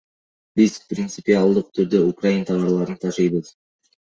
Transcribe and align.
Биз 0.59 0.77
принципиалдык 0.93 1.69
түрдө 1.81 2.01
украин 2.09 2.43
товарларын 2.51 3.01
ташыбайбыз. 3.07 3.57